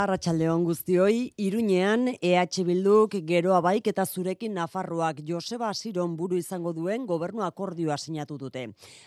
Arratxaldeon 0.00 0.62
guztioi, 0.64 1.16
Iruñean 1.44 2.06
EH 2.24 2.62
Bilduk 2.64 3.18
geroa 3.28 3.58
baik 3.60 3.90
eta 3.90 4.06
zurekin 4.08 4.54
Nafarroak 4.56 5.18
Joseba 5.28 5.68
Asiron 5.68 6.14
buru 6.16 6.38
izango 6.40 6.72
duen 6.72 7.04
gobernu 7.04 7.44
akordioa 7.44 7.98
sinatu 8.00 8.38
dute. 8.40 8.62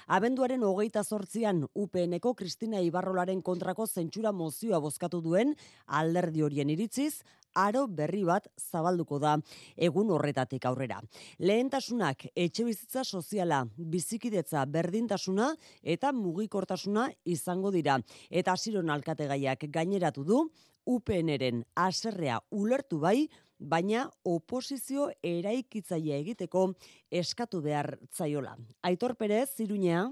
Abenduaren 0.06 0.62
hogeita 0.62 1.02
zortzian 1.02 1.64
UPNeko 1.74 2.36
Kristina 2.38 2.78
Ibarrolaren 2.86 3.42
kontrako 3.42 3.88
zentsura 3.88 4.32
mozioa 4.32 4.78
bozkatu 4.86 5.24
duen 5.26 5.56
alderdi 5.88 6.46
horien 6.46 6.70
iritziz, 6.70 7.24
aro 7.56 7.86
berri 7.88 8.24
bat 8.28 8.48
zabalduko 8.58 9.20
da 9.20 9.38
egun 9.78 10.12
horretatik 10.12 10.66
aurrera. 10.66 11.02
Lehentasunak 11.40 12.28
etxe 12.36 12.66
bizitza 12.68 13.04
soziala, 13.04 13.64
bizikidetza 13.78 14.66
berdintasuna 14.66 15.54
eta 15.84 16.12
mugikortasuna 16.12 17.10
izango 17.26 17.72
dira. 17.72 18.00
Eta 18.30 18.54
asiron 18.54 18.90
alkategaiak 18.90 19.68
gaineratu 19.70 20.24
du, 20.24 20.44
UPNren 20.86 21.64
aserrea 21.80 22.42
ulertu 22.52 23.00
bai, 23.00 23.30
baina 23.60 24.10
oposizio 24.28 25.08
eraikitzailea 25.24 26.18
egiteko 26.20 26.66
eskatu 27.12 27.62
behar 27.62 27.96
zaiola. 28.12 28.58
Aitor 28.84 29.16
Perez, 29.16 29.60
Iruñea. 29.64 30.10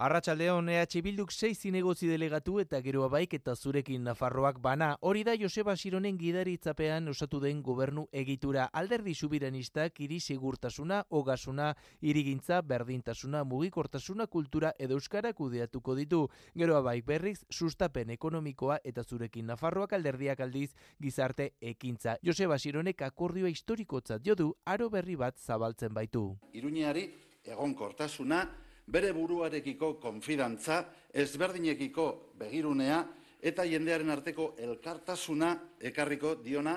Arratxaldeon 0.00 0.70
EH 0.72 1.02
Bilduk 1.04 1.28
6 1.28 1.66
zinegotzi 1.66 2.06
delegatu 2.08 2.54
eta 2.62 2.78
gero 2.80 3.02
baik 3.12 3.34
eta 3.36 3.52
zurekin 3.54 4.06
Nafarroak 4.08 4.56
bana. 4.64 4.94
Hori 5.04 5.24
da 5.28 5.34
Joseba 5.36 5.74
Sironen 5.76 6.16
gidaritzapean 6.16 7.10
osatu 7.12 7.36
den 7.42 7.60
gobernu 7.62 8.06
egitura. 8.10 8.70
Alderdi 8.72 9.12
subiranistak 9.14 10.00
iri 10.00 10.16
segurtasuna, 10.20 11.02
hogasuna, 11.10 11.74
irigintza, 12.00 12.62
berdintasuna, 12.62 13.42
mugikortasuna, 13.44 14.26
kultura 14.26 14.70
edo 14.78 14.96
euskara 14.96 15.34
kudeatuko 15.34 15.98
ditu. 16.00 16.22
Gero 16.56 16.80
baik 16.82 17.04
berriz, 17.04 17.44
sustapen 17.50 18.08
ekonomikoa 18.16 18.80
eta 18.82 19.04
zurekin 19.04 19.52
Nafarroak 19.52 19.92
alderdiak 19.92 20.40
aldiz 20.40 20.70
gizarte 20.98 21.50
ekintza. 21.60 22.16
Joseba 22.24 22.56
Sironek 22.56 23.02
akordioa 23.02 23.52
historikotzat 23.52 24.24
jodu 24.24 24.54
aro 24.64 24.88
berri 24.88 25.20
bat 25.20 25.36
zabaltzen 25.36 25.92
baitu. 25.92 26.24
Iruñeari 26.56 27.04
egonkortasuna, 27.44 28.46
bere 28.90 29.12
buruarekiko 29.14 29.94
konfidantza, 30.02 30.82
ezberdinekiko 31.14 32.06
begirunea 32.38 33.00
eta 33.40 33.64
jendearen 33.64 34.10
arteko 34.10 34.54
elkartasuna 34.60 35.54
ekarriko 35.90 36.34
diona 36.44 36.76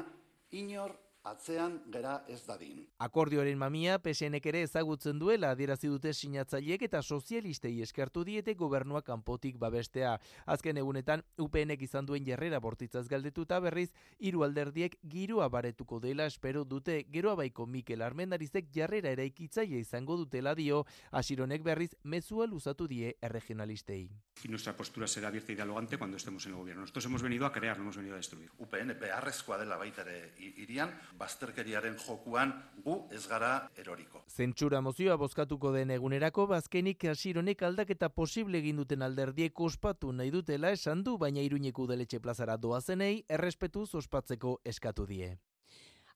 inor 0.56 0.94
atzean 1.24 1.80
gera 1.92 2.24
ez 2.28 2.42
dadin. 2.46 2.84
Akordioaren 3.04 3.58
mamia 3.58 3.98
PSNek 4.04 4.46
ere 4.52 4.64
ezagutzen 4.68 5.20
duela 5.20 5.54
adierazi 5.56 5.88
dute 5.88 6.14
sinatzaileek 6.14 6.84
eta 6.90 7.02
sozialistei 7.02 7.74
eskertu 7.82 8.24
diete 8.28 8.54
gobernua 8.60 9.02
kanpotik 9.02 9.58
babestea. 9.60 10.18
Azken 10.46 10.78
egunetan 10.78 11.24
UPNek 11.40 11.82
izan 11.88 12.06
duen 12.06 12.26
jarrera 12.28 12.60
bortitzaz 12.60 13.08
galdetuta 13.08 13.60
berriz 13.64 13.90
hiru 14.20 14.44
alderdiek 14.44 14.98
girua 15.10 15.48
baretuko 15.50 16.00
dela 16.04 16.26
espero 16.26 16.66
dute. 16.66 17.06
Geroa 17.14 17.36
baiko 17.40 17.66
Mikel 17.68 18.02
Armendarizek 18.02 18.70
jarrera 18.76 19.14
eraikitzaile 19.16 19.80
izango 19.80 20.18
dutela 20.18 20.56
dio, 20.56 20.84
asironek 21.12 21.64
berriz 21.64 21.92
mezua 22.04 22.48
luzatu 22.48 22.88
die 22.88 23.16
erregionalistei. 23.22 24.10
Y 24.44 24.50
nuestra 24.50 24.76
postura 24.76 25.08
será 25.08 25.30
abierta 25.30 25.52
y 25.54 25.56
dialogante 25.56 25.98
cuando 25.98 26.18
estemos 26.18 26.46
en 26.46 26.52
el 26.52 26.58
gobierno. 26.58 26.82
Nosotros 26.82 27.06
hemos 27.06 27.22
venido 27.22 27.46
a 27.46 27.52
crear, 27.54 27.78
no 27.78 27.84
hemos 27.84 27.98
venido 27.98 28.16
a 28.16 28.18
destruir. 28.18 28.52
UPN 28.58 29.00
beharrezkoa 29.00 29.58
dela 29.58 29.78
baita 29.78 30.02
ere 30.02 30.34
irian, 30.38 30.92
bazterkeriaren 31.20 31.98
jokuan 32.08 32.54
gu 32.86 32.98
ez 33.12 33.24
gara 33.28 33.54
eroriko. 33.78 34.24
Zentsura 34.28 34.82
mozioa 34.82 35.18
bozkatuko 35.18 35.72
den 35.76 35.92
egunerako 35.96 36.48
bazkenik 36.48 37.06
hasironek 37.14 37.64
aldaketa 37.64 38.10
posible 38.10 38.60
egin 38.64 38.82
duten 38.82 39.02
alderdiek 39.02 39.60
ospatu 39.60 40.12
nahi 40.12 40.32
dutela 40.32 40.72
esan 40.72 41.04
du 41.04 41.18
baina 41.18 41.42
iruñeko 41.42 41.88
udaletxe 41.88 42.20
plazara 42.20 42.58
doazenei 42.58 43.26
errespetuz 43.30 43.90
ospatzeko 43.96 44.60
eskatu 44.66 45.06
die. 45.08 45.36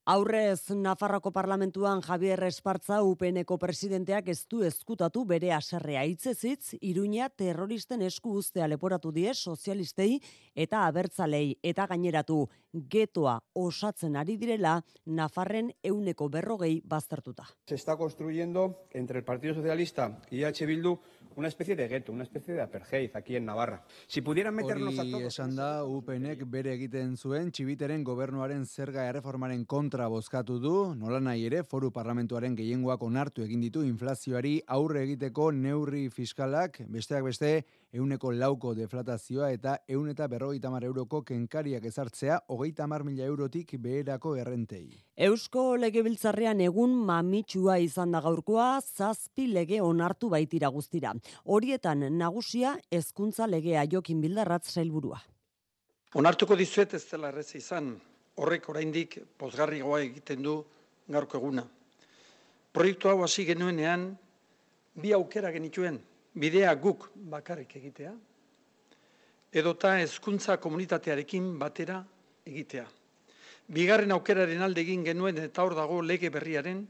Aurrez, 0.10 0.72
Nafarroko 0.72 1.34
parlamentuan 1.36 2.00
Javier 2.00 2.40
Espartza 2.48 3.02
UPNeko 3.04 3.58
presidenteak 3.60 4.30
ez 4.32 4.46
du 4.48 4.62
ezkutatu 4.64 5.26
bere 5.28 5.50
aserrea 5.52 6.06
hitzezitz, 6.08 6.78
Iruña 6.80 7.28
terroristen 7.28 8.06
esku 8.08 8.38
ustea 8.40 8.70
leporatu 8.72 9.12
die 9.12 9.34
sozialistei 9.36 10.22
eta 10.56 10.86
abertzalei 10.88 11.58
eta 11.60 11.90
gaineratu 11.92 12.38
getoa 12.88 13.34
osatzen 13.60 14.16
ari 14.16 14.38
direla 14.40 14.78
Nafarren 15.06 15.74
euneko 15.84 16.30
berrogei 16.30 16.80
baztertuta. 16.86 17.44
Se 17.68 17.76
está 17.76 17.98
construyendo 17.98 18.88
entre 18.92 19.20
el 19.20 19.26
Partido 19.26 19.56
Socialista 19.56 20.22
y 20.32 20.46
H. 20.46 20.66
Bildu 20.66 21.02
una 21.38 21.48
especie 21.48 21.76
de 21.76 21.88
gueto, 21.88 22.12
una 22.12 22.24
especie 22.24 22.54
de 22.56 22.62
apartheid 22.62 23.12
aquí 23.16 23.36
en 23.36 23.46
Navarra. 23.46 23.84
Si 24.08 24.22
pudieran 24.22 24.56
meternos 24.56 24.98
Hori 24.98 25.10
a 25.10 25.12
todos... 25.12 25.34
esan 25.34 25.56
da 25.56 25.86
UPNek 25.86 26.42
bere 26.50 26.74
egiten 26.74 27.16
zuen 27.16 27.52
txibiteren 27.54 28.04
gobernuaren 28.04 28.66
zerga 28.66 29.06
erreformaren 29.06 29.64
kontra 29.66 30.08
bozkatu 30.10 30.58
du, 30.60 30.74
nola 30.98 31.22
nahi 31.22 31.46
ere 31.46 31.62
foru 31.64 31.92
parlamentuaren 31.94 32.58
gehiengoak 32.58 33.06
onartu 33.06 33.46
egin 33.46 33.62
ditu 33.62 33.86
inflazioari 33.86 34.56
aurre 34.66 35.04
egiteko 35.06 35.52
neurri 35.52 36.08
fiskalak, 36.10 36.82
besteak 36.90 37.30
beste, 37.30 37.52
euneko 37.94 38.32
lauko 38.32 38.74
deflatazioa 38.76 39.52
eta 39.56 39.78
eun 39.88 40.10
eta 40.12 40.28
berrogeita 40.28 40.70
mar 40.70 40.84
euroko 40.84 41.22
kenkariak 41.28 41.86
ezartzea 41.86 42.40
hogeita 42.54 42.88
mar 42.88 43.04
mila 43.04 43.24
eurotik 43.26 43.76
beherako 43.80 44.36
errentei. 44.36 44.90
Eusko 45.16 45.78
legebiltzarrean 45.78 46.62
egun 46.62 46.94
mamitsua 47.06 47.78
izan 47.80 48.12
da 48.12 48.22
gaurkoa, 48.22 48.82
zazpi 48.82 49.48
lege 49.48 49.82
onartu 49.82 50.30
baitira 50.30 50.68
guztira. 50.68 51.14
Horietan 51.46 52.06
nagusia 52.18 52.78
hezkuntza 52.92 53.48
legea 53.48 53.86
jokin 53.86 54.22
bildarratz 54.22 54.68
sailburua. 54.74 55.22
Onartuko 56.16 56.56
dizuet 56.56 56.94
ez 56.94 57.06
dela 57.10 57.32
errez 57.32 57.56
izan, 57.56 57.96
horrek 58.38 58.70
oraindik 58.70 59.18
pozgarrigoa 59.38 60.02
egiten 60.06 60.44
du 60.44 60.60
gaurko 61.08 61.38
eguna. 61.38 61.64
Proiektu 62.74 63.10
hau 63.10 63.24
hasi 63.24 63.46
genuenean, 63.46 64.12
bi 65.02 65.14
aukera 65.14 65.52
genituen, 65.52 66.00
bidea 66.38 66.74
guk 66.76 67.10
bakarrik 67.32 67.76
egitea, 67.80 68.14
edota 69.52 69.96
hezkuntza 69.98 70.58
komunitatearekin 70.62 71.58
batera 71.60 72.04
egitea. 72.46 72.86
Bigarren 73.74 74.14
aukeraren 74.16 74.62
alde 74.64 74.84
egin 74.86 75.04
genuen 75.04 75.42
eta 75.44 75.66
hor 75.66 75.76
dago 75.76 76.00
lege 76.02 76.30
berriaren 76.32 76.86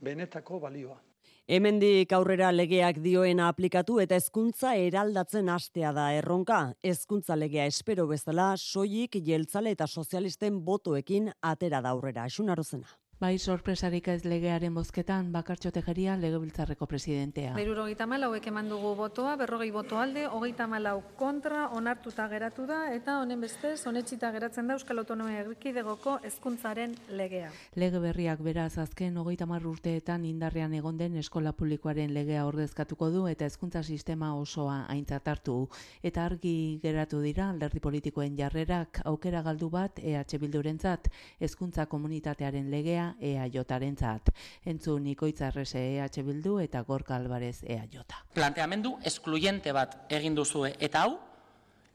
benetako 0.00 0.60
balioa. 0.62 0.96
Hemendik 1.48 2.12
aurrera 2.12 2.50
legeak 2.52 2.98
dioena 3.00 3.46
aplikatu 3.48 3.98
eta 4.02 4.18
hezkuntza 4.20 4.74
eraldatzen 4.76 5.48
hastea 5.48 5.94
da 5.96 6.10
erronka. 6.12 6.58
Hezkuntza 6.84 7.36
legea 7.40 7.64
espero 7.64 8.06
bezala 8.06 8.50
soilik 8.56 9.16
jeltzale 9.24 9.72
eta 9.72 9.86
sozialisten 9.86 10.60
botoekin 10.64 11.32
atera 11.40 11.80
da 11.80 11.94
aurrera. 11.96 12.26
Esun 12.28 12.52
arozena. 12.52 12.92
Bai, 13.18 13.36
sorpresarik 13.42 14.06
ez 14.12 14.20
legearen 14.30 14.76
bozketan, 14.78 15.32
bakartxo 15.34 15.72
tejeria 15.74 16.12
legebiltzarreko 16.14 16.86
presidentea. 16.86 17.50
Beruro 17.56 17.82
hogeita 17.82 18.06
malau 18.06 18.28
eman 18.36 18.68
dugu 18.70 18.92
botoa, 18.94 19.32
berrogei 19.34 19.72
boto 19.74 19.98
alde, 19.98 20.28
hogeita 20.28 20.68
malau 20.70 21.02
kontra, 21.18 21.64
onartuta 21.74 22.28
geratu 22.28 22.64
da, 22.66 22.94
eta 22.94 23.16
honen 23.18 23.40
bestez, 23.40 23.84
honetxita 23.90 24.30
geratzen 24.30 24.68
da 24.68 24.76
Euskal 24.78 25.02
Autonomia 25.02 25.40
Erkidegoko 25.40 26.20
hezkuntzaren 26.22 26.94
legea. 27.10 27.50
Lege 27.74 27.98
berriak 27.98 28.38
beraz 28.38 28.78
azken 28.78 29.18
hogeita 29.18 29.50
mar 29.50 29.66
urteetan 29.66 30.24
indarrean 30.24 30.78
egon 30.78 30.96
den 30.96 31.16
eskola 31.16 31.50
publikoaren 31.50 32.14
legea 32.14 32.46
ordezkatuko 32.46 33.10
du 33.10 33.26
eta 33.26 33.50
hezkuntza 33.50 33.82
sistema 33.82 34.30
osoa 34.36 34.84
aintzat 34.94 35.26
hartu. 35.26 35.68
Eta 36.04 36.22
argi 36.24 36.78
geratu 36.86 37.18
dira 37.26 37.50
alderdi 37.50 37.82
politikoen 37.82 38.38
jarrerak 38.38 39.02
aukera 39.04 39.42
galdu 39.42 39.74
bat 39.74 39.98
EH 39.98 40.38
Bildurentzat 40.38 41.10
hezkuntza 41.40 41.90
komunitatearen 41.90 42.70
legea 42.70 43.07
EAJaren 43.20 43.96
zat. 43.96 44.30
Entzun 44.64 45.06
Ikoitza 45.06 45.48
Arrese 45.48 45.78
EH 45.78 46.22
Bildu 46.24 46.58
eta 46.60 46.82
Gorka 46.82 47.16
Alvarez 47.16 47.62
EAJ. 47.62 48.02
Planteamendu 48.34 48.98
eskluyente 49.04 49.72
bat 49.72 49.96
egin 50.08 50.34
duzue 50.34 50.74
eta 50.78 51.06
hau 51.06 51.18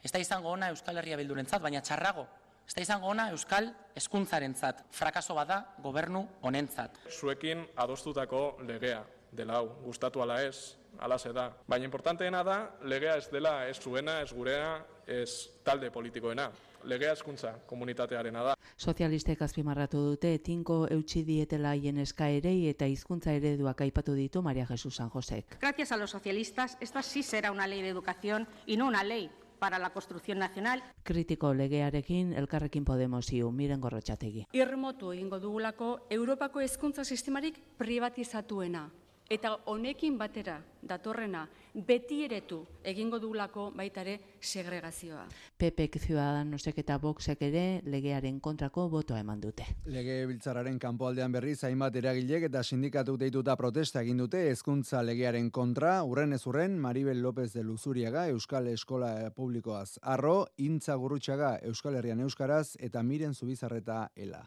ez 0.03 0.11
da 0.11 0.19
izango 0.19 0.51
ona 0.51 0.69
Euskal 0.73 0.97
Herria 0.99 1.17
Bildurentzat, 1.17 1.61
baina 1.63 1.81
txarrago. 1.81 2.25
Ez 2.67 2.75
da 2.75 2.83
izango 2.83 3.07
ona 3.07 3.29
Euskal 3.31 3.69
hezkuntzarentzat. 3.95 4.83
Frakaso 4.91 5.35
bada 5.35 5.61
gobernu 5.83 6.25
honentzat. 6.41 6.99
Zuekin 7.11 7.65
adostutako 7.75 8.43
legea 8.67 9.03
dela 9.31 9.61
hau, 9.61 9.69
gustatu 9.85 10.21
ala 10.21 10.41
ez, 10.43 10.75
ala 10.99 11.17
da. 11.33 11.51
Baina 11.67 11.85
importanteena 11.85 12.43
da, 12.43 12.75
legea 12.83 13.17
ez 13.17 13.29
dela 13.29 13.67
ez 13.67 13.79
zuena, 13.79 14.21
ez 14.21 14.33
gurea, 14.33 14.85
ez 15.07 15.49
talde 15.63 15.91
politikoena 15.91 16.51
legea 16.85 17.13
hezkuntza 17.13 17.53
komunitatearena 17.67 18.43
da. 18.43 18.55
Sozialistek 18.77 19.41
azpimarratu 19.45 20.01
dute 20.09 20.33
tinko 20.43 20.83
eutxi 20.91 21.23
dietela 21.27 21.73
haien 21.73 21.99
eskaerei 22.03 22.67
eta 22.71 22.87
hizkuntza 22.89 23.33
ereduak 23.37 23.81
aipatu 23.85 24.15
ditu 24.17 24.41
Maria 24.43 24.65
Jesús 24.67 24.95
San 24.95 25.09
Josek. 25.09 25.59
Gracias 25.59 25.91
a 25.91 25.97
los 25.97 26.11
socialistas, 26.11 26.77
esta 26.81 27.01
sí 27.03 27.23
será 27.23 27.51
una 27.51 27.67
ley 27.67 27.81
de 27.81 27.89
educación 27.89 28.47
y 28.65 28.77
no 28.77 28.87
una 28.87 29.03
ley 29.03 29.31
para 29.59 29.79
la 29.79 29.91
construcción 29.91 30.39
nacional. 30.39 30.83
Kritiko 31.03 31.53
legearekin 31.53 32.33
elkarrekin 32.33 32.83
Podemos 32.83 33.31
iu, 33.31 33.51
miren 33.51 33.79
gorrotxategi. 33.79 34.47
Irmotu 34.51 35.13
egingo 35.13 35.39
dugulako 35.39 36.07
Europako 36.09 36.59
hezkuntza 36.59 37.05
sistemarik 37.05 37.61
privatizatuena. 37.77 38.89
Eta 39.31 39.53
honekin 39.71 40.17
batera 40.19 40.57
datorrena 40.83 41.45
beti 41.87 42.19
eretu 42.25 42.59
egingo 42.83 43.17
dugulako 43.23 43.69
baitare 43.75 44.17
segregazioa. 44.41 45.23
Pepek 45.57 45.95
Ciudadanosek 46.01 46.81
eta 46.83 46.97
Voxek 46.99 47.41
ere 47.47 47.81
legearen 47.87 48.39
kontrako 48.43 48.89
botoa 48.91 49.21
eman 49.23 49.39
dute. 49.41 49.65
Lege 49.85 50.25
biltzararen 50.27 50.77
kanpoaldean 50.79 51.31
berriz 51.31 51.63
hainbat 51.63 51.95
eragilek 51.95 52.49
eta 52.49 52.63
sindikatu 52.63 53.15
deituta 53.17 53.55
protesta 53.55 54.03
egin 54.03 54.19
dute 54.25 54.43
hezkuntza 54.49 55.01
legearen 55.01 55.49
kontra, 55.51 56.01
urren 56.03 56.33
ez 56.33 56.43
urren 56.45 56.77
Maribel 56.79 57.23
López 57.23 57.53
de 57.53 57.63
Luzuriaga 57.63 58.27
Euskal 58.27 58.67
Eskola 58.67 59.31
Publikoaz 59.31 59.97
arro, 60.01 60.47
Intza 60.57 60.95
Gurrutxaga 60.95 61.57
Euskal 61.63 61.95
Herrian 61.95 62.19
Euskaraz 62.19 62.75
eta 62.79 63.01
Miren 63.03 63.33
Zubizarreta 63.33 64.09
Ela. 64.15 64.43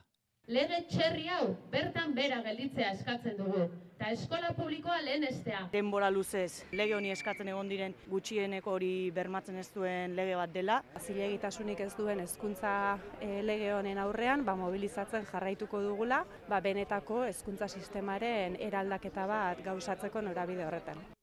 Lege 0.47 0.85
txerri 0.93 1.27
hau 1.33 1.57
bertan 1.73 2.15
bera 2.15 2.43
gelditzea 2.45 2.93
eskatzen 2.93 3.41
dugu 3.41 3.67
eta 3.97 4.11
eskola 4.13 4.53
publikoa 4.57 4.99
lehen 5.05 5.25
estea. 5.25 5.63
Denbora 5.73 6.11
luzez 6.13 6.67
lege 6.77 6.95
honi 6.95 7.11
eskatzen 7.15 7.49
egon 7.49 7.69
diren 7.73 7.97
gutxieneko 8.13 8.77
hori 8.77 9.11
bermatzen 9.17 9.57
ez 9.63 9.71
duen 9.75 10.15
lege 10.19 10.37
bat 10.37 10.53
dela. 10.53 10.83
Zilegitasunik 11.01 11.81
ez 11.81 11.93
duen 11.97 12.21
hezkuntza 12.21 12.77
e, 13.21 13.41
lege 13.43 13.73
honen 13.73 13.99
aurrean 14.05 14.45
ba, 14.45 14.57
mobilizatzen 14.61 15.27
jarraituko 15.33 15.83
dugula 15.83 16.25
ba, 16.49 16.61
benetako 16.61 17.25
hezkuntza 17.25 17.69
sistemaren 17.69 18.61
eraldaketa 18.61 19.27
bat 19.27 19.65
gauzatzeko 19.65 20.25
norabide 20.29 20.69
horretan. 20.69 21.16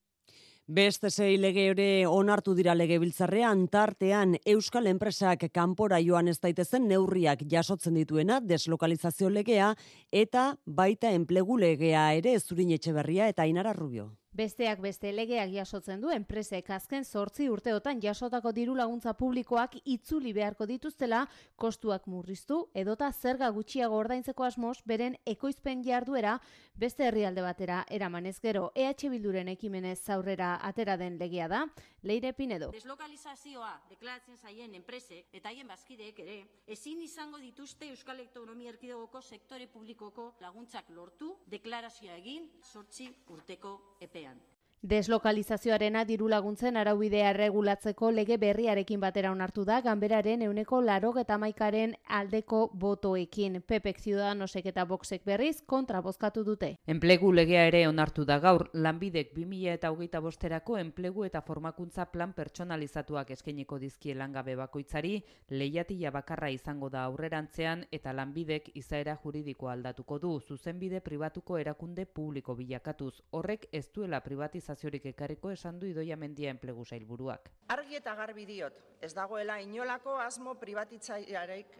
Beste 0.66 1.10
sei 1.12 1.36
lege 1.36 1.66
ere 1.74 2.08
onartu 2.08 2.54
dira 2.56 2.72
legebiltzarrean 2.74 3.66
tartean 3.68 4.38
Euskal 4.48 4.88
enpresak 4.88 5.50
kanpora 5.52 6.00
joan 6.00 6.30
ez 6.32 6.38
daitezen 6.40 6.88
neurriak 6.88 7.44
jasotzen 7.52 8.00
dituena 8.00 8.40
deslokalizazio 8.40 9.28
legea 9.28 9.74
eta 10.10 10.56
baita 10.66 11.12
enplegu 11.12 11.58
legea 11.58 12.14
ere 12.16 12.40
Zurin 12.40 12.72
Etxeberria 12.72 13.28
eta 13.28 13.44
Ainara 13.44 13.74
Rubio. 13.74 14.14
Besteak 14.34 14.80
beste 14.82 15.12
legeak 15.14 15.52
jasotzen 15.54 16.00
du 16.02 16.10
enpresek 16.10 16.72
azken 16.74 17.04
sortzi 17.06 17.46
urteotan 17.54 18.00
jasotako 18.02 18.50
diru 18.58 18.74
laguntza 18.74 19.12
publikoak 19.14 19.76
itzuli 19.86 20.32
beharko 20.34 20.66
dituztela 20.66 21.20
kostuak 21.56 22.08
murriztu 22.10 22.58
edota 22.74 23.12
zerga 23.14 23.52
gutxiago 23.54 24.00
ordaintzeko 24.02 24.48
asmoz 24.48 24.80
beren 24.90 25.20
ekoizpen 25.30 25.84
jarduera 25.86 26.40
beste 26.74 27.06
herrialde 27.06 27.44
batera 27.46 27.84
eramanez 27.90 28.40
gero. 28.42 28.72
EH 28.74 29.12
Bilduren 29.14 29.54
ekimenez 29.54 30.00
zaurrera 30.00 30.56
atera 30.66 30.98
den 30.98 31.20
legea 31.20 31.48
da. 31.48 31.68
Leire 32.02 32.34
Pinedo. 32.34 32.72
Deslokalizazioa 32.74 33.70
deklaratzen 33.92 34.42
zaien 34.42 34.74
enpresek 34.74 35.30
eta 35.32 35.54
haien 35.54 35.70
bazkideek 35.70 36.20
ere 36.26 36.40
ezin 36.66 37.06
izango 37.06 37.38
dituzte 37.38 37.86
Euskal 37.94 38.26
Autonomia 38.26 38.74
Erkidegoko 38.74 39.22
sektore 39.22 39.70
publikoko 39.70 40.32
laguntzak 40.42 40.90
lortu 40.90 41.36
deklarazioa 41.54 42.18
egin 42.18 42.50
sortzi 42.74 43.12
urteko 43.30 43.78
epe 44.02 44.23
batean. 44.24 44.53
Deslokalizazioarena 44.84 46.02
diru 46.04 46.26
laguntzen 46.28 46.76
araubidea 46.76 47.30
regulatzeko 47.38 48.10
lege 48.12 48.36
berriarekin 48.38 49.00
batera 49.00 49.30
onartu 49.32 49.64
da 49.64 49.78
ganberaren 49.82 50.42
euneko 50.44 50.82
laro 50.82 51.14
maikaren 51.40 51.96
aldeko 52.06 52.70
botoekin. 52.74 53.62
Pepek 53.62 54.02
Ciudadanosek 54.02 54.66
eta 54.66 54.84
Boxek 54.84 55.24
berriz 55.24 55.62
kontra 55.66 56.02
bozkatu 56.02 56.44
dute. 56.44 56.80
Enplegu 56.86 57.32
legea 57.32 57.66
ere 57.66 57.88
onartu 57.88 58.26
da 58.26 58.40
gaur, 58.40 58.70
lanbidek 58.74 59.34
2000 59.34 59.74
eta 59.74 59.90
hogeita 59.90 60.20
bosterako 60.20 60.78
enplegu 60.78 61.24
eta 61.24 61.42
formakuntza 61.42 62.12
plan 62.12 62.34
pertsonalizatuak 62.34 63.32
eskeniko 63.32 63.80
dizkie 63.80 64.14
langabe 64.14 64.58
bakoitzari, 64.58 65.24
lehiatila 65.50 66.12
bakarra 66.12 66.50
izango 66.50 66.90
da 66.90 67.06
aurrerantzean 67.06 67.86
eta 67.90 68.12
lanbidek 68.12 68.76
izaera 68.76 69.16
juridiko 69.24 69.70
aldatuko 69.70 70.20
du, 70.20 70.42
zuzenbide 70.42 71.00
pribatuko 71.00 71.58
erakunde 71.58 72.06
publiko 72.06 72.54
bilakatuz. 72.54 73.22
Horrek 73.32 73.70
ez 73.72 73.88
duela 73.96 74.20
privatizazioa 74.20 74.73
privatizaziorik 74.74 75.06
ekarriko 75.06 75.52
esan 75.52 75.80
du 75.80 75.88
idoia 75.88 76.16
mendia 76.18 76.50
enplegu 76.50 76.84
zailburuak. 76.86 77.50
Argi 77.70 77.96
eta 77.96 78.16
garbi 78.16 78.46
diot, 78.46 78.74
ez 79.02 79.14
dagoela 79.14 79.60
inolako 79.62 80.18
asmo 80.20 80.56
privatitzaiarek 80.56 81.78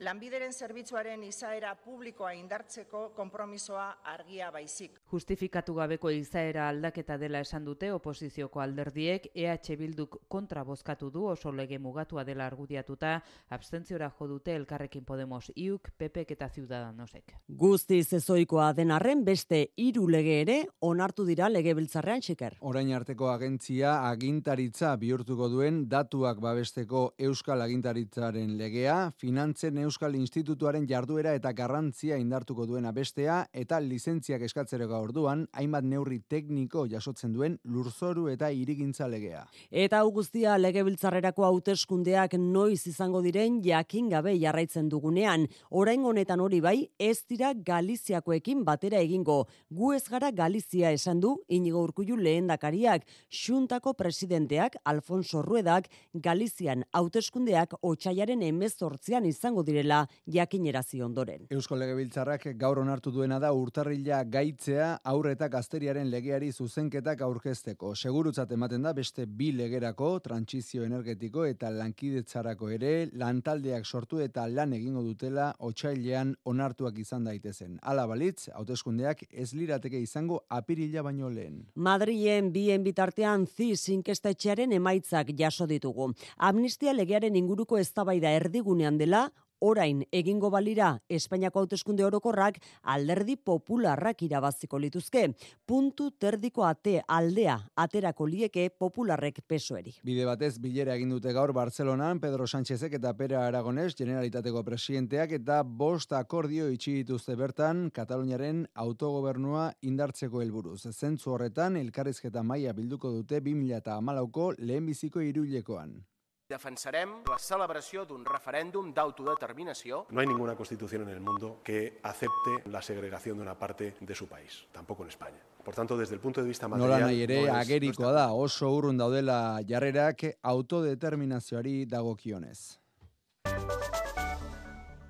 lanbideren 0.00 0.52
zerbitzuaren 0.52 1.22
izaera 1.24 1.74
publikoa 1.74 2.34
indartzeko 2.34 3.12
konpromisoa 3.14 4.00
argia 4.04 4.50
baizik. 4.50 5.00
Justifikatu 5.12 5.74
gabeko 5.76 6.08
izaera 6.10 6.68
aldaketa 6.70 7.18
dela 7.20 7.42
esan 7.44 7.64
dute 7.66 7.90
oposizioko 7.92 8.60
alderdiek 8.62 9.26
EH 9.34 9.76
Bilduk 9.78 10.16
kontra 10.32 10.64
bozkatu 10.64 11.10
du 11.10 11.26
oso 11.28 11.52
lege 11.52 11.78
mugatua 11.78 12.24
dela 12.24 12.46
argudiatuta 12.46 13.18
abstentziora 13.50 14.08
jo 14.18 14.26
dute 14.26 14.54
elkarrekin 14.56 15.04
Podemos 15.04 15.50
iuk, 15.56 15.90
Pepek 15.98 16.30
eta 16.32 16.48
Ciudadanosek. 16.48 17.34
Guzti 17.48 18.02
zezoikoa 18.02 18.72
denarren 18.72 19.24
beste 19.24 19.60
hiru 19.76 20.06
lege 20.08 20.40
ere 20.40 20.56
onartu 20.80 21.26
dira 21.28 21.50
legebiltzarrean 21.52 22.24
xiker. 22.24 22.56
Orain 22.60 22.92
arteko 22.96 23.28
agentzia 23.28 23.98
agintaritza 24.08 24.94
bihurtuko 24.96 25.50
duen 25.52 25.84
datuak 25.88 26.40
babesteko 26.40 27.04
Euskal 27.18 27.60
Agintaritzaren 27.60 28.56
legea, 28.56 29.12
finantzen 29.20 29.78
Euskal 29.84 30.16
Institutuaren 30.16 30.88
jarduera 30.88 31.34
eta 31.34 31.52
garrantzia 31.52 32.16
indartuko 32.16 32.66
duena 32.66 32.92
bestea 32.92 33.44
eta 33.52 33.80
lizentziak 33.84 34.42
eskatzereko 34.48 34.93
orduan 35.02 35.44
hainbat 35.52 35.84
neurri 35.84 36.20
tekniko 36.28 36.86
jasotzen 36.88 37.34
duen 37.34 37.58
lurzoru 37.68 38.28
eta 38.32 38.48
irigintza 38.48 39.08
legea. 39.08 39.42
Eta 39.70 40.00
augustia 40.00 40.56
legebiltzarrerako 40.58 41.44
hauteskundeak 41.44 42.38
noiz 42.40 42.86
izango 42.88 43.20
diren 43.20 43.60
jakin 43.64 44.08
gabe 44.08 44.32
jarraitzen 44.40 44.88
dugunean, 44.88 45.46
orain 45.70 46.04
honetan 46.04 46.40
hori 46.40 46.62
bai 46.64 46.76
ez 46.98 47.18
dira 47.28 47.52
Galiziakoekin 47.54 48.64
batera 48.64 48.98
egingo. 49.04 49.44
Gu 49.68 49.92
ez 49.92 50.04
gara 50.08 50.32
Galizia 50.32 50.94
esan 50.96 51.20
du 51.20 51.36
inigo 51.48 51.84
urkullu 51.84 52.16
lehendakariak, 52.16 53.04
xuntako 53.28 53.94
presidenteak 53.94 54.80
Alfonso 54.84 55.42
Ruedak 55.42 55.92
Galizian 56.14 56.86
hauteskundeak 56.92 57.76
otxaiaren 57.82 58.42
emezortzian 58.48 59.28
izango 59.28 59.62
dira 59.62 59.74
direla 59.74 60.04
jakinerazi 60.30 61.02
ondoren. 61.04 61.48
Eusko 61.54 61.78
Legebiltzarrak 61.78 62.46
gaur 62.60 62.80
onartu 62.82 63.12
duena 63.14 63.40
da 63.42 63.50
urtarrila 63.56 64.22
gaitzea 64.36 64.83
aurreta 65.10 65.48
gazteriaren 65.52 66.08
legeari 66.12 66.50
zuzenketak 66.52 67.20
aurkezteko. 67.26 67.92
Segurutzat 67.94 68.50
ematen 68.56 68.82
da 68.86 68.92
beste 68.96 69.26
bi 69.26 69.50
legerako, 69.56 70.08
trantsizio 70.24 70.84
energetiko 70.86 71.44
eta 71.48 71.70
lankidetzarako 71.74 72.70
ere, 72.76 72.92
lantaldeak 73.20 73.86
sortu 73.86 74.20
eta 74.24 74.46
lan 74.48 74.74
egingo 74.78 75.02
dutela 75.06 75.50
otsailean 75.58 76.34
onartuak 76.44 76.98
izan 77.02 77.24
daitezen. 77.28 77.78
Ala 77.82 78.06
balitz, 78.10 78.48
hauteskundeak 78.54 79.24
ez 79.30 79.50
lirateke 79.54 80.00
izango 80.00 80.42
apirila 80.48 81.02
baino 81.06 81.30
lehen. 81.30 81.62
Madrien 81.74 82.52
bien 82.52 82.84
bitartean 82.84 83.46
zi 83.46 83.72
sinkestetxearen 83.76 84.72
emaitzak 84.72 85.32
jaso 85.38 85.66
ditugu. 85.70 86.12
Amnistia 86.36 86.92
legearen 86.92 87.36
inguruko 87.36 87.78
eztabaida 87.78 88.34
erdigunean 88.38 88.98
dela, 88.98 89.28
orain 89.64 90.02
egingo 90.12 90.50
balira 90.52 90.90
Espainiako 91.08 91.62
hauteskunde 91.62 92.04
orokorrak 92.04 92.58
alderdi 92.94 93.36
popularrak 93.36 94.22
irabaziko 94.26 94.78
lituzke. 94.78 95.24
Puntu 95.66 96.10
terdiko 96.20 96.66
ate 96.68 96.98
aldea 97.08 97.56
aterako 97.80 98.28
lieke 98.28 98.68
popularrek 98.78 99.40
pesoeri. 99.48 99.94
Bide 100.04 100.26
batez 100.28 100.58
bilera 100.60 100.96
egin 100.98 101.14
dute 101.14 101.32
gaur 101.32 101.54
Barcelonan 101.56 102.20
Pedro 102.20 102.46
Sánchezek 102.46 102.98
eta 103.00 103.14
Pera 103.16 103.46
Aragones 103.46 103.94
Generalitateko 103.96 104.64
presidenteak 104.66 105.36
eta 105.40 105.62
bost 105.64 106.12
akordio 106.12 106.68
itxi 106.72 106.98
dituzte 107.00 107.36
bertan 107.40 107.88
Kataluniaren 107.94 108.64
autogobernua 108.86 109.70
indartzeko 109.82 110.42
helburuz. 110.44 110.82
Zentzu 110.92 111.32
horretan 111.34 111.78
elkarrizketa 111.80 112.42
maila 112.42 112.74
bilduko 112.76 113.12
dute 113.20 113.40
2014ko 113.40 114.52
lehenbiziko 114.58 115.24
iruilekoan. 115.24 116.02
Defensarem 116.44 117.22
la 117.24 117.38
celebració 117.40 118.02
d'un 118.04 118.24
referèndum 118.28 118.90
d'autodeterminació. 118.92 120.02
No 120.10 120.20
hay 120.20 120.26
ninguna 120.28 120.54
constitución 120.54 121.00
en 121.02 121.08
el 121.08 121.20
mundo 121.20 121.62
que 121.64 122.00
acepte 122.02 122.68
la 122.68 122.82
segregación 122.82 123.38
de 123.38 123.42
una 123.44 123.58
parte 123.58 123.94
de 123.98 124.14
su 124.14 124.28
país, 124.28 124.66
tampoco 124.70 125.04
en 125.04 125.08
España. 125.08 125.40
Por 125.64 125.74
tanto, 125.74 125.96
desde 125.96 126.14
el 126.14 126.20
punto 126.20 126.42
de 126.42 126.48
vista 126.48 126.68
material... 126.68 127.00
Nola 127.00 127.06
nahi 127.06 127.22
ere, 127.22 127.46
no 127.46 127.54
agerikoa 127.56 128.12
da, 128.12 128.26
oso 128.36 128.68
urrun 128.76 129.00
daudela 129.00 129.58
jarrerak 129.66 130.36
autodeterminazioari 130.42 131.86
dagokionez. 131.86 132.78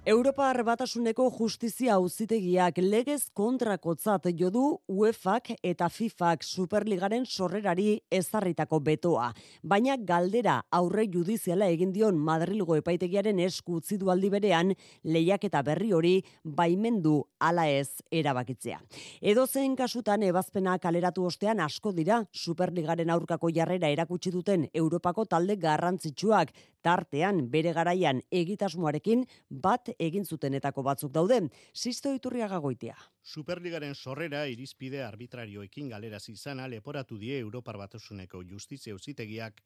Europa 0.07 0.53
Batasuneko 0.61 1.31
justizia 1.33 1.95
auzitegiak 1.95 2.77
legez 2.77 3.31
kontrakotzat 3.33 4.27
jodu 4.37 4.65
UEFAk 4.93 5.55
eta 5.65 5.87
FIFAk 5.89 6.43
Superligaren 6.45 7.25
sorrerari 7.25 8.03
ezarritako 8.13 8.83
betoa. 8.85 9.31
Baina 9.63 9.97
galdera 9.97 10.59
aurre 10.71 11.07
judiziala 11.09 11.71
egin 11.73 11.95
dion 11.95 12.19
Madrilgo 12.21 12.77
epaitegiaren 12.77 13.41
esku 13.47 13.79
utzi 13.81 13.97
du 13.97 14.11
aldi 14.13 14.29
berean 14.29 14.75
lehiak 15.05 15.49
eta 15.49 15.63
berri 15.65 15.95
hori 15.97 16.13
baimendu 16.45 17.23
ala 17.41 17.65
ez 17.73 18.05
erabakitzea. 18.13 18.83
Edo 19.23 19.47
zen 19.47 19.73
kasutan 19.75 20.23
ebazpena 20.29 20.77
kaleratu 20.79 21.25
ostean 21.33 21.65
asko 21.65 21.95
dira 21.97 22.21
Superligaren 22.31 23.09
aurkako 23.09 23.49
jarrera 23.57 23.89
erakutsi 23.89 24.37
duten 24.37 24.69
Europako 24.75 25.25
talde 25.25 25.57
garrantzitsuak 25.57 26.53
Tartean 26.85 27.47
bere 27.49 27.73
garaian 27.73 28.21
egitasmoarekin 28.29 29.25
bat 29.49 29.94
egin 29.99 30.25
zutenetako 30.25 30.83
batzuk 30.83 31.13
daude. 31.13 31.41
Sisto 31.73 32.13
iturriaga 32.15 32.59
goitea. 32.59 32.97
Superligaren 33.23 33.95
sorrera 33.95 34.47
irizpide 34.47 35.03
arbitrarioekin 35.05 35.89
galerazi 35.89 36.33
izana 36.33 36.69
leporatu 36.69 37.19
die 37.19 37.39
Europar 37.39 37.79
Batasuneko 37.79 38.43
Justizia 38.43 38.93
Auzitegiak 38.93 39.63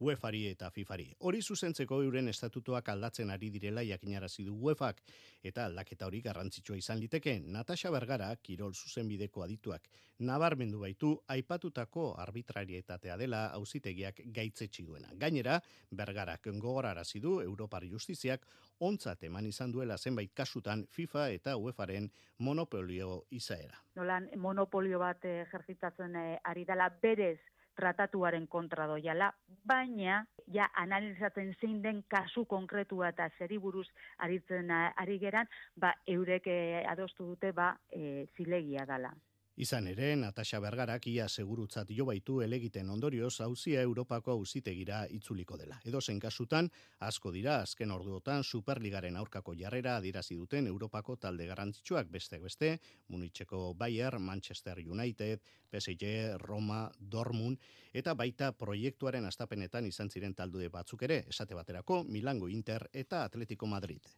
UEFari 0.00 0.46
eta 0.48 0.70
FIFari. 0.72 1.06
Hori 1.28 1.42
zuzentzeko 1.42 1.98
euren 2.02 2.28
estatutuak 2.32 2.88
aldatzen 2.88 3.30
ari 3.30 3.50
direla 3.52 3.82
jakinarazi 3.84 4.46
du 4.46 4.54
UEFak 4.56 5.02
eta 5.44 5.66
aldaketa 5.68 6.06
hori 6.08 6.22
garrantzitsua 6.24 6.78
izan 6.80 7.00
liteke. 7.00 7.36
Natasha 7.40 7.90
Bergara, 7.92 8.30
Kirol 8.42 8.72
zuzenbideko 8.72 9.44
adituak, 9.44 9.90
nabarmendu 10.24 10.80
baitu 10.80 11.12
aipatutako 11.28 12.14
arbitrarietatea 12.24 13.18
dela 13.20 13.44
auzitegiak 13.58 14.24
gaitzetsi 14.40 14.86
duena. 14.88 15.12
Gainera, 15.20 15.60
Bergarak 15.90 16.48
gogorarazi 16.56 17.20
du 17.20 17.40
Europar 17.44 17.84
Justiziak 17.84 18.46
ontzat 18.80 19.24
eman 19.28 19.46
izan 19.46 19.72
duela 19.72 19.98
zenbait 19.98 20.32
kasutan 20.34 20.86
FIFA 20.88 21.28
eta 21.36 21.56
UEFaren 21.56 22.10
monopolio 22.38 23.24
izaera. 23.30 23.76
Nolan 23.96 24.30
monopolio 24.36 24.98
bat 24.98 25.24
ejertzitatzen 25.24 26.16
eh, 26.16 26.38
ari 26.44 26.64
dela 26.64 26.88
berez 27.02 27.38
tratatuaren 27.80 28.46
kontra 28.48 28.86
doiala, 28.90 29.32
baina 29.66 30.24
ja 30.52 30.68
analizatzen 30.82 31.54
zein 31.60 31.80
den 31.82 32.02
kasu 32.08 32.44
konkretua 32.50 33.10
eta 33.14 33.30
zeri 33.38 33.58
buruz 33.58 33.86
aritzen 34.26 34.70
ari 34.74 35.18
geran, 35.22 35.50
ba 35.76 35.94
eurek 36.06 36.46
eh, 36.46 36.84
adostu 36.92 37.32
dute 37.32 37.52
ba 37.56 37.72
e, 37.90 38.26
zilegia 38.36 38.86
dala. 38.86 39.12
Izan 39.60 39.90
ere, 39.90 40.14
Natasha 40.16 40.56
Bergarak 40.64 41.04
ia 41.10 41.26
segurutzat 41.28 41.90
jo 41.92 42.06
baitu 42.08 42.38
elegiten 42.40 42.88
ondorioz 42.88 43.42
hauzia 43.44 43.82
Europako 43.84 44.32
auzitegira 44.32 45.02
itzuliko 45.12 45.58
dela. 45.60 45.76
Edo 45.84 46.00
zen 46.00 46.20
kasutan, 46.22 46.70
asko 47.08 47.32
dira 47.34 47.58
azken 47.60 47.92
orduotan 47.92 48.40
Superligaren 48.40 49.18
aurkako 49.20 49.52
jarrera 49.58 49.98
adirazi 50.00 50.38
duten 50.38 50.70
Europako 50.70 51.18
talde 51.26 51.50
garrantzitsuak 51.50 52.08
beste 52.08 52.38
beste, 52.40 52.72
Munitzeko 53.08 53.74
Bayer, 53.74 54.18
Manchester 54.18 54.80
United, 54.80 55.44
PSG, 55.68 56.38
Roma, 56.46 56.80
Dortmund 56.98 57.60
eta 57.92 58.14
baita 58.14 58.52
proiektuaren 58.64 59.28
astapenetan 59.28 59.92
izan 59.92 60.08
ziren 60.08 60.32
taldude 60.32 60.72
batzuk 60.72 61.04
ere, 61.04 61.26
esate 61.28 61.54
baterako 61.54 62.00
Milango 62.08 62.48
Inter 62.48 62.88
eta 62.94 63.26
Atletico 63.28 63.66
Madrid. 63.66 64.08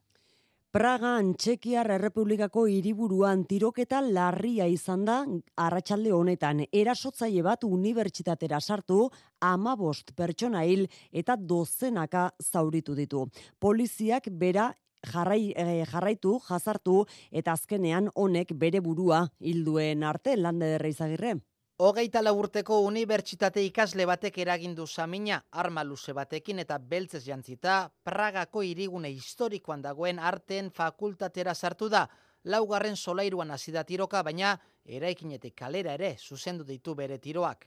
Pragan 0.72 1.34
Txekiar 1.36 1.90
Errepublikako 1.98 2.62
hiriburuan 2.72 3.42
tiroketa 3.44 3.98
larria 4.00 4.64
izan 4.72 5.02
da 5.04 5.18
arratsalde 5.60 6.14
honetan. 6.16 6.62
Erasotzaile 6.72 7.42
bat 7.44 7.66
unibertsitatera 7.68 8.56
sartu, 8.56 9.02
amabost 9.44 10.14
pertsona 10.16 10.64
hil 10.64 10.86
eta 11.12 11.36
dozenaka 11.36 12.24
zauritu 12.40 12.96
ditu. 12.96 13.26
Poliziak 13.60 14.32
bera 14.32 14.70
jarrai, 15.12 15.52
eh, 15.52 15.84
jarraitu, 15.92 16.38
jazartu 16.48 17.02
eta 17.30 17.52
azkenean 17.52 18.08
honek 18.14 18.56
bere 18.56 18.80
burua 18.80 19.26
hilduen 19.40 20.02
arte 20.02 20.38
lande 20.38 20.72
derreizagirre. 20.78 21.36
Hogeita 21.82 22.20
urteko 22.30 22.76
unibertsitate 22.86 23.62
ikasle 23.66 24.04
batek 24.06 24.36
eragindu 24.38 24.84
samina 24.86 25.40
arma 25.50 25.82
luze 25.82 26.12
batekin 26.14 26.62
eta 26.62 26.76
beltzez 26.78 27.24
jantzita 27.24 27.88
Pragako 28.04 28.62
irigune 28.62 29.10
historikoan 29.10 29.82
dagoen 29.82 30.20
arteen 30.20 30.70
fakultatera 30.70 31.54
sartu 31.54 31.88
da. 31.88 32.04
Laugarren 32.44 32.94
solairuan 32.94 33.50
hasi 33.50 33.72
da 33.72 33.82
tiroka, 33.82 34.22
baina 34.22 34.54
eraikinetik 34.86 35.56
kalera 35.56 35.98
ere 35.98 36.14
zuzendu 36.20 36.62
ditu 36.62 36.94
bere 36.94 37.18
tiroak. 37.18 37.66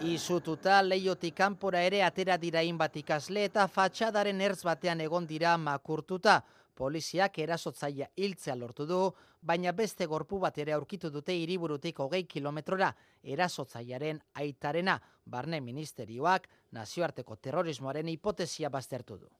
Izututa 0.00 0.80
leiotik 0.80 1.36
kanpora 1.36 1.84
ere 1.84 2.02
atera 2.08 2.40
dirain 2.40 2.78
bat 2.78 2.96
ikasle 2.96 3.50
eta 3.50 3.68
fatxadaren 3.68 4.40
ertz 4.40 4.62
batean 4.64 5.04
egon 5.04 5.26
dira 5.26 5.58
makurtuta. 5.58 6.42
Poliziak 6.76 7.38
erasotzaia 7.40 8.10
hiltzea 8.20 8.54
lortu 8.54 8.84
du, 8.86 8.98
baina 9.40 9.72
beste 9.72 10.06
gorpu 10.06 10.38
bat 10.42 10.58
ere 10.60 10.74
aurkitu 10.76 11.08
dute 11.10 11.32
hiriburutik 11.32 12.02
hogei 12.04 12.24
kilometrora 12.28 12.90
erasotzaiaren 13.22 14.20
aitarena. 14.42 14.98
Barne 15.24 15.60
ministerioak 15.60 16.48
nazioarteko 16.76 17.36
terrorismoaren 17.36 18.12
hipotesia 18.12 18.70
baztertu 18.70 19.16
du. 19.22 19.32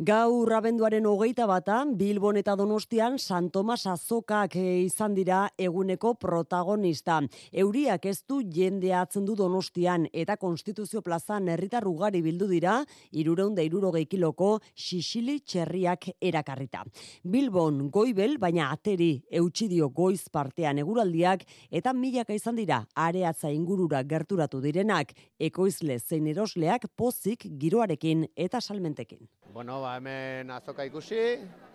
Gaur 0.00 0.48
abenduaren 0.56 1.04
hogeita 1.04 1.44
batan, 1.44 1.90
Bilbon 1.98 2.38
eta 2.40 2.54
Donostian 2.56 3.18
San 3.20 3.50
Tomas 3.52 3.82
azokak 3.86 4.54
eh, 4.56 4.86
izan 4.86 5.12
dira 5.12 5.50
eguneko 5.60 6.14
protagonista. 6.16 7.18
Euriak 7.52 8.06
ez 8.08 8.22
du 8.24 8.38
jendea 8.40 9.02
atzen 9.04 9.26
du 9.28 9.36
Donostian 9.36 10.06
eta 10.10 10.38
Konstituzio 10.40 11.02
plazan 11.04 11.50
herritar 11.52 11.84
ugari 11.86 12.22
bildu 12.24 12.48
dira, 12.48 12.78
irureun 13.12 13.52
da 13.54 13.66
irurogei 13.68 14.06
kiloko 14.06 14.62
xixili 14.72 15.42
txerriak 15.44 16.08
erakarrita. 16.22 16.86
Bilbon 17.22 17.90
goibel, 17.92 18.38
baina 18.40 18.70
ateri 18.72 19.10
eutxidio 19.28 19.90
goiz 19.90 20.24
partean 20.32 20.80
eguraldiak 20.80 21.44
eta 21.70 21.92
milaka 21.92 22.32
izan 22.32 22.56
dira 22.56 22.80
areatza 22.96 23.52
ingurura 23.52 24.00
gerturatu 24.08 24.64
direnak, 24.64 25.12
ekoizle 25.36 26.00
zein 26.00 26.32
erosleak 26.32 26.88
pozik 26.96 27.44
giroarekin 27.60 28.24
eta 28.34 28.64
salmentekin. 28.64 29.28
Bueno, 29.52 29.81
ba, 29.82 29.96
hemen 29.98 30.50
azoka 30.54 30.86
ikusi, 30.86 31.20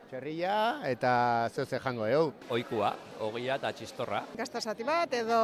txerria 0.07 0.79
eta 0.87 1.11
zeu 1.51 1.65
ze 1.65 1.79
jango 1.83 2.07
egu. 2.07 2.31
Oikua, 2.55 2.93
ogia 3.27 3.57
eta 3.59 3.73
txistorra. 3.75 4.23
Gazta 4.39 4.61
zati 4.61 4.87
bat 4.87 5.13
edo 5.13 5.39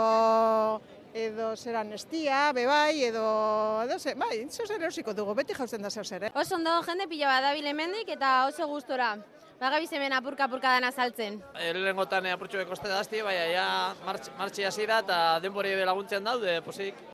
edo 1.14 1.52
zeran 1.56 1.92
estia, 1.94 2.48
bebai, 2.56 3.04
edo, 3.10 3.26
edo 3.84 4.00
ze, 4.00 4.16
bai, 4.18 4.48
zeu 4.50 4.66
zer 4.66 4.82
erosiko 4.82 5.14
dugu, 5.14 5.36
beti 5.38 5.54
jauzen 5.54 5.84
da 5.86 5.92
zeu 5.92 6.04
zer, 6.04 6.30
eh? 6.30 6.34
Oso 6.34 6.56
ondo 6.58 6.80
jende 6.88 7.08
pila 7.12 7.30
bat 7.36 7.50
dabil 7.52 7.70
hemendik 7.70 8.10
eta 8.16 8.48
oso 8.48 8.68
gustora. 8.72 9.14
Bagabiz 9.60 9.92
hemen 9.94 10.18
apurka-apurka 10.18 10.74
dana 10.74 10.90
saltzen. 10.92 11.38
Lehengotan 11.54 12.26
apurtxo 12.34 12.64
bekoste 12.64 12.90
dazti, 12.90 13.22
bai, 13.22 13.38
ja, 13.54 13.94
martxi 14.40 14.66
hasi 14.66 14.90
da 14.90 15.04
eta 15.06 15.24
denbori 15.44 15.76
laguntzen 15.86 16.24
daude, 16.26 16.62
posik. 16.66 17.13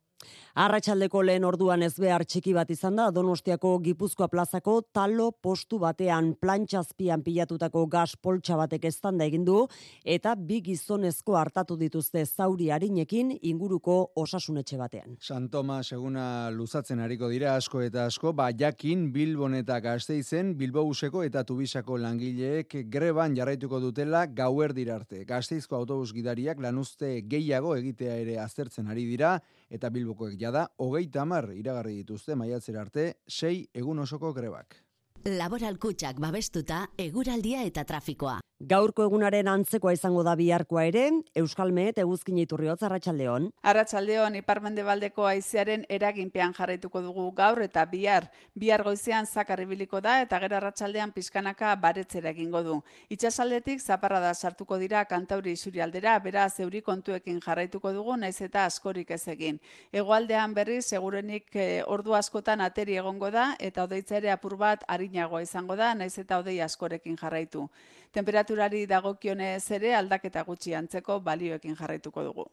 Arratxaldeko 0.59 1.21
lehen 1.23 1.45
orduan 1.47 1.85
ez 1.85 1.93
behar 2.03 2.25
txiki 2.27 2.51
bat 2.51 2.67
izan 2.73 2.97
da, 2.99 3.05
Donostiako 3.15 3.69
Gipuzkoa 3.79 4.25
plazako 4.27 4.73
talo 4.91 5.29
postu 5.31 5.77
batean 5.79 6.33
plantxazpian 6.35 7.21
pilatutako 7.23 7.85
gas 7.87 8.17
poltsa 8.19 8.57
batek 8.59 8.89
estanda 8.89 9.23
egin 9.29 9.45
du 9.47 9.61
eta 10.03 10.33
bi 10.35 10.57
gizonezko 10.65 11.37
hartatu 11.39 11.77
dituzte 11.79 12.25
zauri 12.25 12.67
harinekin 12.75 13.31
inguruko 13.39 13.95
osasunetxe 14.19 14.81
batean. 14.81 15.15
Santoma 15.21 15.77
seguna 15.81 16.25
luzatzen 16.51 16.99
hariko 16.99 17.31
dira 17.31 17.55
asko 17.55 17.79
eta 17.85 18.09
asko, 18.11 18.35
ba 18.35 18.49
jakin 18.51 19.07
Bilbon 19.15 19.55
eta 19.61 19.79
Gasteizen, 19.79 20.57
Bilbouseko 20.59 21.23
eta 21.23 21.45
Tubisako 21.47 22.01
langileek 22.03 22.81
greban 22.91 23.39
jarraituko 23.39 23.79
dutela 23.79 24.25
gauer 24.27 24.75
dirarte. 24.75 25.23
Gasteizko 25.23 25.79
autobus 25.79 26.11
gidariak 26.11 26.59
lanuzte 26.59 27.15
gehiago 27.31 27.77
egitea 27.79 28.19
ere 28.25 28.37
aztertzen 28.43 28.91
ari 28.91 29.07
dira, 29.07 29.37
eta 29.69 29.89
Bilbokoek 29.89 30.35
jada 30.41 30.67
hogeita 30.77 31.21
hamar 31.21 31.51
iragarri 31.55 31.95
dituzte 32.01 32.35
maiatzera 32.35 32.81
arte 32.81 33.07
sei 33.27 33.67
egun 33.73 33.99
osoko 33.99 34.33
grebak. 34.33 34.75
Laboral 35.25 35.77
kutsak 35.77 36.19
babestuta 36.19 36.85
eguraldia 36.97 37.65
eta 37.67 37.83
trafikoa. 37.83 38.39
Gaurko 38.59 39.05
egunaren 39.05 39.47
antzekoa 39.47 39.93
izango 39.95 40.19
da 40.27 40.33
biharkoa 40.35 40.81
ere, 40.89 41.05
Euskalmet 41.41 41.97
eguzkin 42.03 42.41
iturriotz 42.41 42.81
Arratsaldeon. 42.83 43.45
Arratsaldeon 43.71 44.33
iparmendebaldeko 44.35 45.23
haizearen 45.29 45.85
eraginpean 45.87 46.51
jarraituko 46.57 46.99
dugu 47.05 47.29
gaur 47.37 47.61
eta 47.63 47.85
bihar. 47.87 48.27
Bihar 48.59 48.83
goizean 48.83 49.29
zakar 49.31 49.61
ibiliko 49.63 50.01
da 50.03 50.17
eta 50.25 50.41
gero 50.43 50.57
arratsaldean 50.57 51.13
pizkanaka 51.15 51.71
baretzera 51.79 52.33
egingo 52.35 52.61
du. 52.65 52.75
Itsasaldetik 53.07 53.79
zaparrada 53.79 54.33
sartuko 54.33 54.77
dira 54.77 55.05
kantauri 55.05 55.55
aldera, 55.81 56.19
beraz 56.19 56.59
euri 56.59 56.81
kontuekin 56.81 57.39
jarraituko 57.39 57.93
dugu 57.93 58.17
naiz 58.17 58.41
eta 58.41 58.65
askorik 58.65 59.11
ez 59.11 59.25
egin. 59.29 59.61
Hegoaldean 59.93 60.53
berri 60.53 60.81
segurenik 60.81 61.55
e, 61.55 61.81
ordu 61.87 62.13
askotan 62.13 62.59
ateri 62.59 62.97
egongo 62.97 63.31
da 63.31 63.55
eta 63.57 63.85
odeitza 63.85 64.17
ere 64.17 64.31
apur 64.31 64.57
bat 64.57 64.83
arinagoa 64.85 65.43
izango 65.43 65.77
da 65.77 65.95
naiz 65.95 66.17
eta 66.19 66.39
odei 66.39 66.59
askorekin 66.59 67.15
jarraitu. 67.15 67.69
Temperaturari 68.17 68.85
dagokionez 68.89 69.71
ere 69.77 69.93
aldaketa 69.95 70.41
gutxi 70.47 70.73
antzeko 70.79 71.19
balioekin 71.27 71.75
jarraituko 71.81 72.23
dugu. 72.29 72.45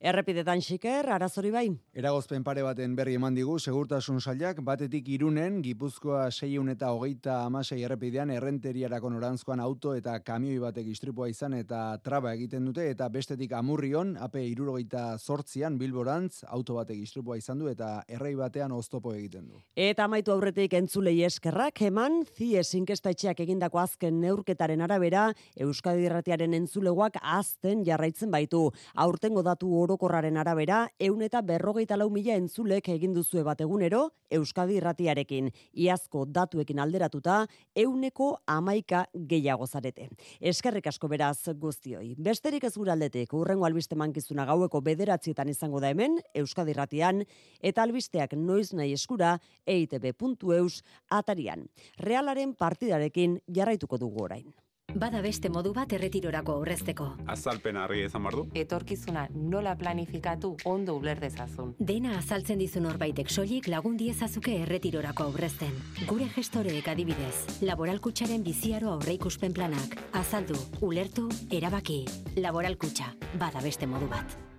Errepidetan 0.00 0.62
xiker, 0.64 1.10
arazori 1.12 1.50
bai. 1.52 1.66
Eragozpen 1.92 2.40
pare 2.40 2.62
baten 2.64 2.94
berri 2.96 3.18
eman 3.18 3.34
digu, 3.36 3.58
segurtasun 3.60 4.16
sailak, 4.22 4.62
batetik 4.64 5.10
irunen, 5.12 5.58
Gipuzkoa 5.60 6.30
seiun 6.30 6.70
eta 6.72 6.88
hogeita 6.96 7.34
amasei 7.44 7.82
errepidean, 7.84 8.30
errenteriarako 8.32 9.10
norantzkoan 9.12 9.60
auto 9.60 9.92
eta 9.92 10.14
kamioi 10.24 10.56
batek 10.62 10.88
istripua 10.88 11.28
izan 11.28 11.58
eta 11.58 11.82
traba 12.00 12.32
egiten 12.32 12.64
dute, 12.64 12.86
eta 12.94 13.10
bestetik 13.12 13.52
amurrion, 13.58 14.14
ape 14.16 14.40
irurogeita 14.48 15.18
sortzian, 15.18 15.76
bilborantz, 15.76 16.46
auto 16.48 16.78
batek 16.78 17.04
istripua 17.04 17.36
izan 17.36 17.60
du, 17.60 17.68
eta 17.68 17.90
errei 18.08 18.32
batean 18.40 18.72
oztopo 18.72 19.12
egiten 19.12 19.50
du. 19.52 19.60
Eta 19.76 20.08
amaitu 20.08 20.32
aurretik 20.32 20.78
entzulei 20.80 21.18
eskerrak, 21.28 21.84
eman, 21.90 22.22
zie 22.38 22.64
etxeak 22.64 23.44
egindako 23.44 23.84
azken 23.84 24.16
neurketaren 24.24 24.80
arabera, 24.80 25.28
Euskadi 25.60 26.08
Irratiaren 26.08 26.56
entzulegoak 26.56 27.20
azten 27.20 27.84
jarraitzen 27.84 28.32
baitu. 28.32 28.64
Aurtengo 28.96 29.44
datu 29.44 29.89
orokorraren 29.90 30.36
arabera, 30.38 30.84
eun 31.02 31.22
eta 31.26 31.40
berrogeita 31.42 31.96
lau 31.98 32.06
mila 32.14 32.36
entzulek 32.38 32.88
egin 32.92 33.14
duzue 33.16 33.42
bat 33.42 33.60
egunero, 33.60 34.10
Euskadi 34.30 34.76
irratiarekin. 34.78 35.48
Iazko 35.82 36.22
datuekin 36.30 36.78
alderatuta, 36.78 37.40
euneko 37.74 38.30
amaika 38.46 39.04
gehiago 39.32 39.66
zarete. 39.66 40.06
Eskerrik 40.40 40.86
asko 40.86 41.10
beraz 41.10 41.50
guztioi. 41.58 42.14
Besterik 42.18 42.68
ez 42.68 42.74
guraldetik, 42.76 43.34
urrengo 43.34 43.66
albiste 43.66 43.98
mankizuna 43.98 44.46
gaueko 44.46 44.80
bederatzietan 44.80 45.50
izango 45.50 45.82
da 45.82 45.90
hemen, 45.90 46.20
Euskadi 46.34 46.76
irratian, 46.76 47.24
eta 47.60 47.82
albisteak 47.82 48.38
noiz 48.38 48.70
nahi 48.72 48.94
eskura, 48.94 49.38
eitb.eus 49.66 50.82
atarian. 51.10 51.66
Realaren 51.98 52.54
partidarekin 52.54 53.40
jarraituko 53.50 53.98
dugu 53.98 54.28
orain. 54.30 54.50
Bada 54.94 55.20
beste 55.22 55.48
modu 55.48 55.72
bat 55.74 55.92
erretirorako 55.92 56.56
aurrezteko. 56.58 57.06
Azalpen 57.30 57.78
argi 57.78 58.04
izan 58.06 58.24
bardu. 58.26 58.46
Etorkizuna 58.54 59.26
nola 59.34 59.76
planifikatu 59.78 60.56
ondo 60.64 60.96
uler 60.98 61.20
dezazun. 61.22 61.74
Dena 61.78 62.16
azaltzen 62.18 62.58
dizun 62.58 62.88
horbaitek 62.90 63.30
soilik 63.30 63.68
lagun 63.70 63.96
diezazuke 64.00 64.56
erretirorako 64.64 65.30
aurrezten. 65.30 65.72
Gure 66.08 66.28
gestoreek 66.34 66.88
adibidez, 66.90 67.62
laboralkutsaren 67.62 68.42
biziaro 68.42 68.94
aurreikuspen 68.96 69.54
planak. 69.54 69.98
Azaldu, 70.12 70.58
ulertu, 70.80 71.28
erabaki. 71.50 72.04
Laboralkutxa, 72.36 73.12
bada 73.38 73.62
beste 73.62 73.86
modu 73.86 74.10
bat. 74.10 74.49